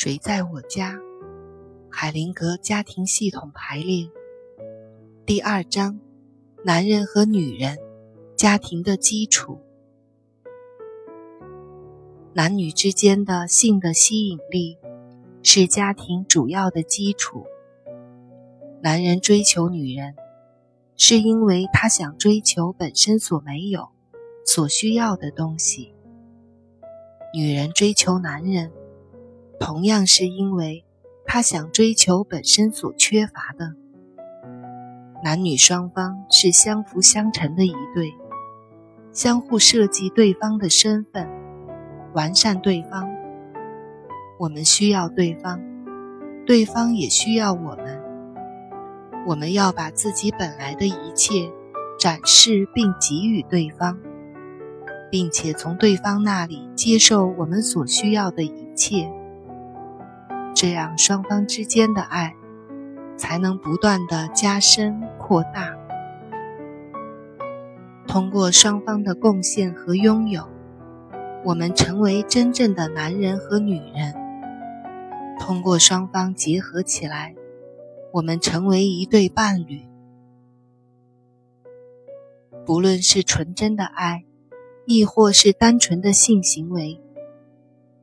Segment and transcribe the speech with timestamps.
[0.00, 0.96] 谁在我家？
[1.90, 4.08] 海灵格家庭系统排列
[5.26, 5.98] 第二章：
[6.64, 7.76] 男人和女人，
[8.36, 9.58] 家庭的基础。
[12.32, 14.78] 男女之间的性的吸引力
[15.42, 17.44] 是家庭主要的基础。
[18.80, 20.14] 男人追求女人，
[20.96, 23.88] 是因为他想追求本身所没有、
[24.46, 25.92] 所需要的东西。
[27.34, 28.70] 女人追求男人，
[29.60, 30.84] 同样是因为
[31.26, 33.74] 他想追求本身所缺乏的。
[35.22, 38.14] 男女双方是相辅相成的一对，
[39.12, 41.28] 相互设计对方的身份，
[42.14, 43.08] 完善对方。
[44.38, 45.60] 我们需要对方，
[46.46, 48.00] 对方也需要我们。
[49.26, 51.50] 我们要把自己本来的一切
[51.98, 53.98] 展示并给予对方。
[55.10, 59.10] 并且从对方那里接受我们所需要的一切，
[60.60, 62.34] 这样双方之间的爱
[63.16, 65.78] 才能不断的加深扩大。
[68.08, 70.48] 通过双方的贡献和拥有，
[71.44, 74.12] 我们成为真正的男人和女人。
[75.38, 77.36] 通过双方结合起来，
[78.14, 79.82] 我们成为一对伴侣。
[82.66, 84.24] 不论是纯真的爱。
[84.90, 86.98] 亦或是单纯的性行为，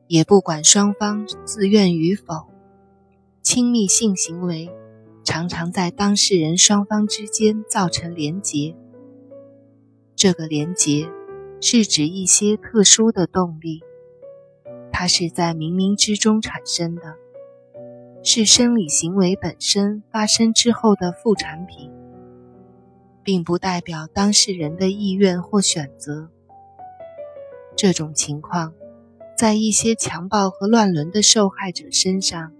[0.08, 2.46] 也不管双方自愿与否，
[3.42, 4.70] 亲密性行为
[5.24, 8.76] 常常在当事人双方之间造成连结。
[10.14, 11.10] 这个连结
[11.60, 13.82] 是指一些特殊的动力，
[14.92, 17.16] 它是在冥冥之中产生的，
[18.22, 21.90] 是生理行为本身发生之后的副产品，
[23.24, 26.30] 并不代表当事人的意愿或选择。
[27.76, 28.72] 这种情况，
[29.36, 32.52] 在一些强暴和乱伦的受害者身上，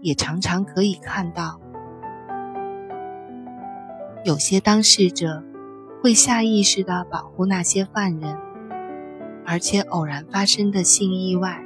[0.00, 1.60] 也常常可以看到。
[4.24, 5.44] 有些当事者
[6.02, 8.38] 会下意识地保护那些犯人，
[9.44, 11.62] 而且偶然发生的性意外，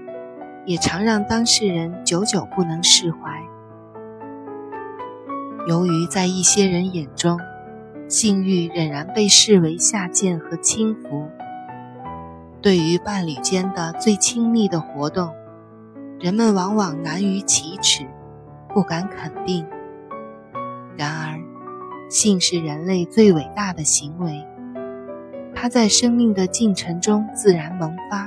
[0.66, 3.19] 也常让当事人久久不能释怀。
[5.69, 7.38] 由于在一些人眼中，
[8.09, 11.28] 性欲仍然被视为下贱和轻浮。
[12.60, 15.32] 对于伴侣间的最亲密的活动，
[16.19, 18.04] 人们往往难于启齿，
[18.74, 19.64] 不敢肯定。
[20.96, 21.38] 然而，
[22.10, 24.44] 性是人类最伟大的行为，
[25.54, 28.26] 它在生命的进程中自然萌发，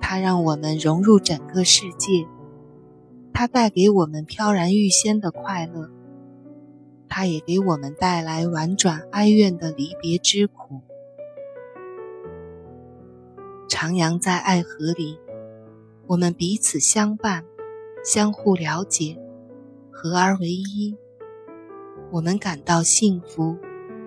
[0.00, 2.26] 它让我们融入整个世界，
[3.34, 5.90] 它带给我们飘然欲仙的快乐，
[7.10, 10.80] 它也给我们带来婉转哀怨的离别之苦。
[13.72, 15.18] 徜徉在爱河里，
[16.06, 17.42] 我们彼此相伴，
[18.04, 19.18] 相互了解，
[19.90, 20.94] 合而为一。
[22.10, 23.56] 我们感到幸福、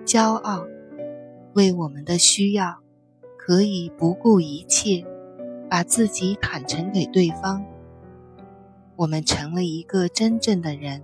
[0.04, 0.64] 骄傲，
[1.54, 2.78] 为我们的需要，
[3.36, 5.04] 可以不顾一切，
[5.68, 7.66] 把自己坦诚给对方。
[8.94, 11.02] 我们成了一个真正的人，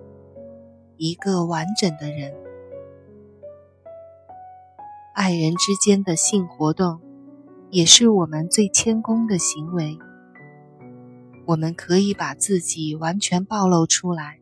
[0.97, 2.33] 一个完整的人。
[5.15, 7.01] 爱人之间的性活动。
[7.75, 9.99] 也是我们最谦恭的行为。
[11.47, 14.41] 我们可以把自己完全暴露出来，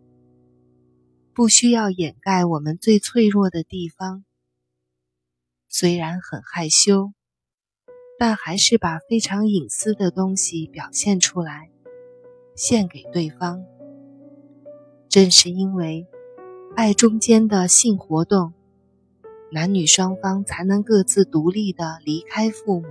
[1.33, 4.25] 不需要掩盖我们最脆弱的地方。
[5.69, 7.13] 虽然很害羞，
[8.19, 11.71] 但还是把非常隐私的东西表现出来，
[12.57, 13.65] 献给对方。
[15.09, 16.05] 正是因为
[16.75, 18.55] 爱中间的性活动，
[19.53, 22.89] 男女双方才能各自独立的离开父母。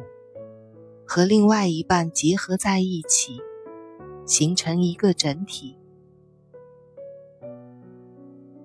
[1.12, 3.42] 和另外一半结合在一起，
[4.28, 5.76] 形成一个整体。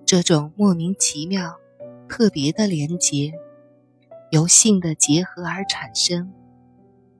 [0.05, 1.57] 这种莫名其妙、
[2.07, 3.33] 特别的连结，
[4.31, 6.35] 由性的结合而产生，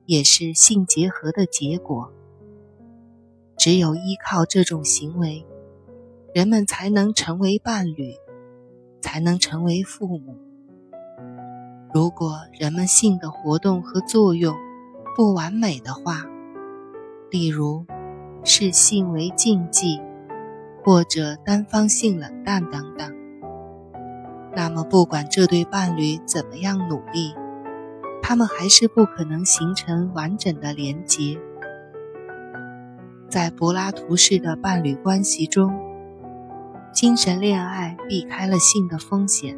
[0.05, 2.13] 也是性结合的结果。
[3.57, 5.43] 只有依靠这种行为，
[6.35, 8.13] 人们才能成为伴侣，
[9.01, 10.37] 才能成为父母。
[11.91, 14.55] 如果人们性的活动和作用，
[15.15, 16.25] 不完美的话，
[17.31, 17.85] 例如
[18.43, 20.01] 视性为禁忌，
[20.83, 23.15] 或者单方性冷淡等等，
[24.53, 27.33] 那么不管这对伴侣怎么样努力，
[28.21, 31.39] 他们还是不可能形成完整的连结。
[33.29, 35.73] 在柏拉图式的伴侣关系中，
[36.93, 39.57] 精神恋爱避开了性的风险，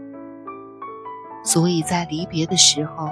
[1.43, 3.09] 所以在离别的时候，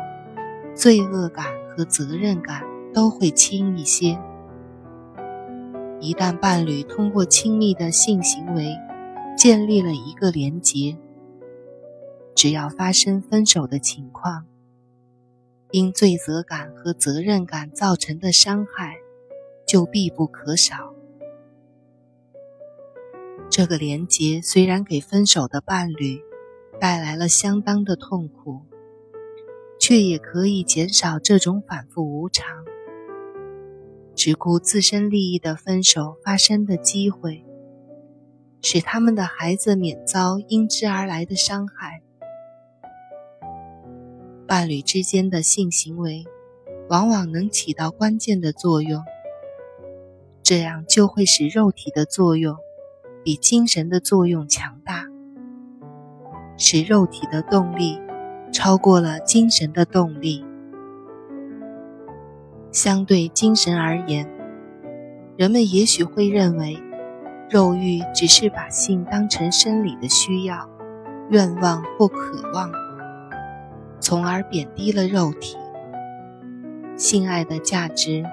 [0.75, 1.65] 罪恶感。
[1.75, 2.63] 和责任感
[2.93, 4.17] 都会轻一些。
[5.99, 8.73] 一旦伴侣通过亲密的性行为
[9.37, 10.97] 建立了一个连结，
[12.33, 14.45] 只要发生分手的情况，
[15.71, 18.95] 因罪责感和责任感造成的伤害
[19.67, 20.93] 就必不可少。
[23.49, 26.21] 这个连结虽然给分手的伴侣
[26.79, 28.61] 带来了相当的痛苦，
[29.87, 32.43] 却也可以减少这种反复无常。
[34.15, 37.45] 只顾自身利益的分手发生的机会，
[38.63, 42.01] 使他们的孩子免遭因之而来的伤害。
[44.47, 46.23] 伴侣之间的性行为，
[46.89, 49.03] 往往能起到关键的作用，
[50.41, 52.57] 这样就会使肉体的作用
[53.23, 55.05] 比精神的作用强大，
[56.57, 57.99] 使肉体的动力
[58.55, 60.45] 超过了精神的动力。
[62.71, 64.25] 相对精神而言，
[65.35, 66.81] 人们也许会认为，
[67.49, 70.69] 肉欲只是把性当成生理的需要、
[71.29, 72.71] 愿望或渴望，
[73.99, 75.57] 从而贬低了肉体。
[76.95, 78.23] 性爱的价值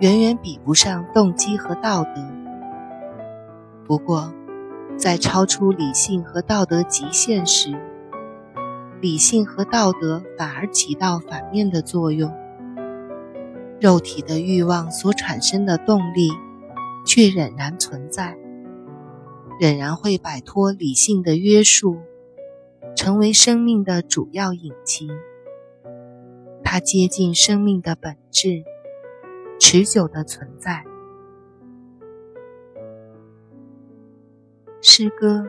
[0.00, 2.10] 远远比不上动机和道德。
[3.86, 4.30] 不过，
[4.98, 7.74] 在超出理性和道德极限时，
[9.02, 12.32] 理性和道德反而起到反面的作用。
[13.80, 16.30] 肉体的欲望所产生的动力，
[17.04, 18.38] 却仍然存在，
[19.60, 21.98] 仍然会摆脱理性的约束，
[22.94, 25.10] 成为生命的主要引擎。
[26.62, 28.62] 它接近生命的本质，
[29.58, 30.84] 持久的存在。
[34.80, 35.44] 诗歌：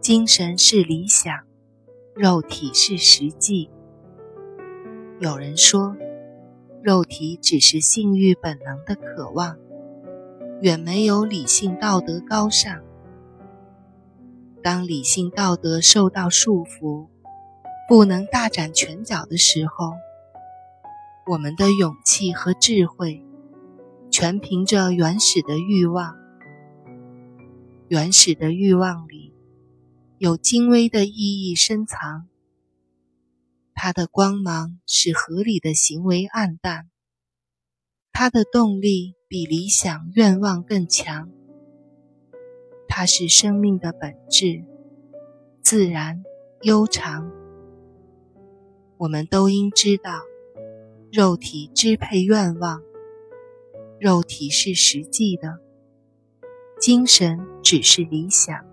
[0.00, 1.32] 精神是理想，
[2.22, 3.70] 肉体是实际。
[5.20, 5.96] 有人说。
[6.82, 9.58] 肉体只是性欲本能的渴望，
[10.62, 12.80] 远没有理性道德高尚。
[14.62, 17.06] 当理性道德受到束缚，
[17.86, 19.92] 不能大展拳脚的时候，
[21.26, 23.22] 我们的勇气和智慧，
[24.10, 26.16] 全凭着原始的欲望。
[27.88, 29.34] 原始的欲望里，
[30.22, 32.28] 有精微的意义深藏。
[33.72, 36.90] 它的光芒使合理的行为暗淡，
[38.12, 41.30] 它的动力比理想愿望更强。
[42.86, 44.62] 它是生命的本质，
[45.62, 46.22] 自然
[46.60, 47.32] 悠长。
[48.98, 50.20] 我们都应知道，
[51.10, 52.82] 肉体支配愿望，
[53.98, 55.60] 肉体是实际的，
[56.78, 58.68] 精神只是理想。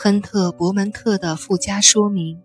[0.00, 2.40] 亨特·伯门特的附加说明：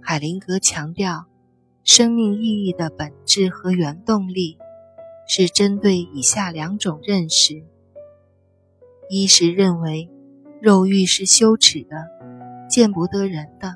[0.00, 1.26] 海灵格强调，
[1.84, 4.56] 生命意义的本质和原动力
[5.28, 7.62] 是针对以下两种认识：
[9.10, 10.08] 一是认为
[10.58, 12.06] 肉欲是羞耻的、
[12.66, 13.74] 见不得人的，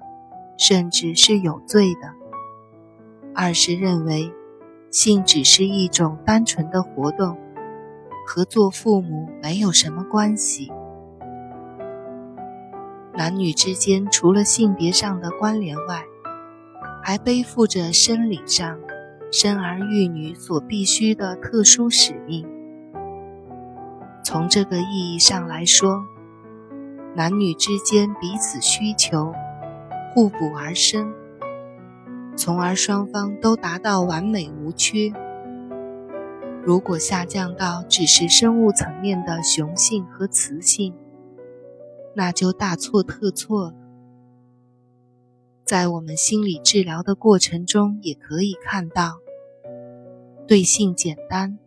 [0.56, 2.08] 甚至是有罪的；
[3.34, 4.32] 二是认为
[4.90, 7.36] 性只是一种单纯的活动，
[8.26, 10.72] 和做父母没有什么关系。
[13.16, 16.04] 男女之间除了性别上的关联外，
[17.02, 18.78] 还背负着生理上
[19.30, 22.44] 生儿育女所必须的特殊使命。
[24.24, 26.02] 从这个意义上来说，
[27.14, 29.32] 男女之间彼此需求，
[30.12, 31.12] 互补而生，
[32.34, 35.12] 从而双方都达到完美无缺。
[36.64, 40.94] 如果下降到只是生物层面的雄性和雌性，
[42.14, 43.74] 那就大错特错了。
[45.64, 49.18] 在我们心理治疗的过程中，也可以看到，
[50.46, 51.58] 对性简单、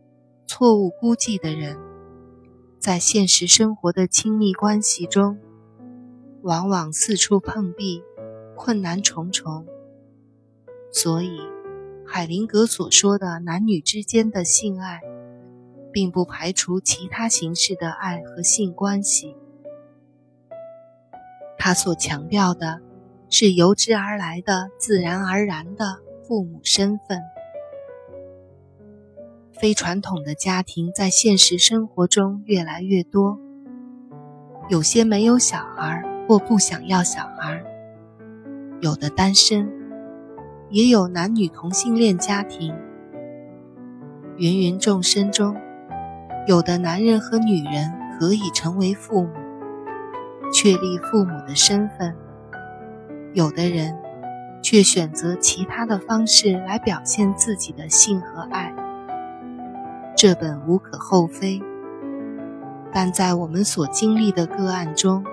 [0.46, 1.78] 错误估计的人，
[2.80, 5.40] 在现实生活的亲密关系中，
[6.44, 8.04] 往往四处碰壁，
[8.56, 9.66] 困难重重。
[10.92, 11.40] 所以，
[12.06, 15.02] 海灵格所说的男女之间的性爱，
[15.92, 19.36] 并不排除其他形式的爱和性关系。
[21.68, 22.80] 他所强调的
[23.30, 27.20] 是由之而来的自然而然的父母身份。
[29.52, 33.38] 非传统的家庭在现实生活中越来越多，
[34.70, 37.62] 有些没有小孩或不想要小孩，
[38.80, 39.70] 有的单身，
[40.70, 42.74] 也有男女同性恋家庭。
[44.38, 45.54] 芸芸众生中，
[46.48, 49.30] 有的男人和女人可以成为父母。
[50.54, 52.16] 确立父母的身份，
[53.34, 53.96] 有的人
[54.62, 58.74] 却选择其他的方式来表现自己的性和爱，
[60.16, 61.62] 这本无可厚非。
[62.92, 65.24] 但在我们所经历的个案中，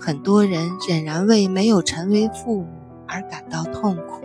[0.00, 2.68] 很多人仍然为没有成为父母
[3.06, 4.22] 而感到痛苦。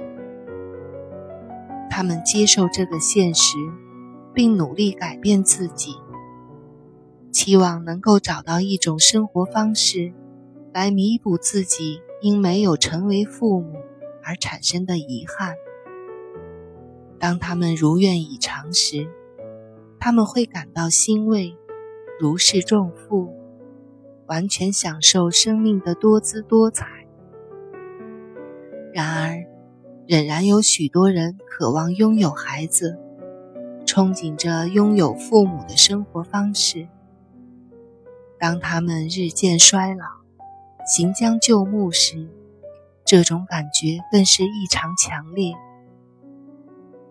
[1.89, 3.57] 他们接受这个现实，
[4.33, 5.95] 并努力改变自己，
[7.37, 10.11] 期望能够找到一种生活方式，
[10.73, 13.75] 来弥补自己因没有成为父母
[14.23, 15.53] 而产生的遗憾。
[17.19, 19.07] 当他们如愿以偿时，
[19.99, 21.55] 他们会感到欣慰。
[22.19, 23.29] 如释重负，
[24.25, 26.87] 完全享受生命的多姿多彩。
[28.91, 29.45] 然而，
[30.07, 32.97] 仍然有许多人渴望拥有孩子，
[33.85, 36.87] 憧憬着拥有父母的生活方式。
[38.39, 40.05] 当他们日渐衰老，
[40.85, 42.29] 行将就木时，
[43.05, 45.53] 这种感觉更是异常强烈。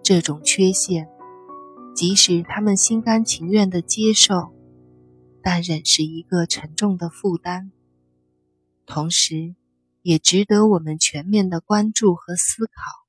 [0.03, 1.09] 这种缺陷，
[1.95, 4.53] 即使他们心甘情愿地接受。
[5.43, 7.71] 但仍是一个沉重的负担，
[8.85, 9.55] 同时，
[10.03, 13.06] 也值得我们全面的关注和思考。